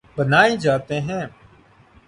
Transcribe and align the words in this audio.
بنائے 0.17 0.55
جاتے 0.57 0.99
ہیں 1.01 1.23